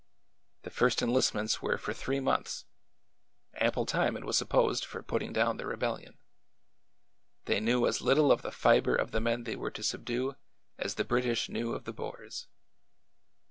The 0.63 0.71
first 0.71 1.03
enlistments 1.03 1.61
were 1.61 1.77
for 1.77 1.93
three 1.93 2.19
months— 2.19 2.65
ample 3.53 3.85
time, 3.85 4.17
it 4.17 4.25
was 4.25 4.35
supposed, 4.35 4.83
for 4.83 5.03
putting 5.03 5.31
down 5.31 5.57
the 5.57 5.67
rebellion. 5.67 6.17
They 7.45 7.59
knew 7.59 7.85
as 7.85 8.01
little 8.01 8.31
of 8.31 8.41
the 8.41 8.51
fiber 8.51 8.95
of 8.95 9.11
the 9.11 9.21
men 9.21 9.43
they 9.43 9.55
were 9.55 9.69
to 9.69 9.83
subdue 9.83 10.37
as 10.79 10.95
the 10.95 11.05
British 11.05 11.49
knew 11.49 11.73
of 11.73 11.83
the 11.83 11.93
Boers. 11.93 12.47